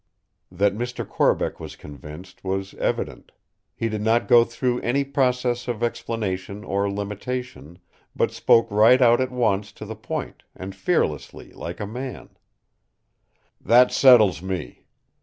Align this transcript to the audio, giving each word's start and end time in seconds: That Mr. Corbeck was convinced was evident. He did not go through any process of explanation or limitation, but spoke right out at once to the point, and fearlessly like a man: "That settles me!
That 0.51 0.73
Mr. 0.75 1.07
Corbeck 1.07 1.59
was 1.59 1.75
convinced 1.75 2.43
was 2.43 2.73
evident. 2.73 3.31
He 3.75 3.87
did 3.87 4.01
not 4.01 4.27
go 4.27 4.43
through 4.43 4.81
any 4.81 5.03
process 5.03 5.67
of 5.67 5.83
explanation 5.83 6.63
or 6.63 6.89
limitation, 6.91 7.77
but 8.15 8.31
spoke 8.31 8.71
right 8.71 8.99
out 8.99 9.21
at 9.21 9.29
once 9.29 9.71
to 9.73 9.85
the 9.85 9.95
point, 9.95 10.41
and 10.55 10.75
fearlessly 10.75 11.51
like 11.51 11.79
a 11.79 11.85
man: 11.85 12.29
"That 13.63 13.91
settles 13.91 14.41
me! 14.41 14.87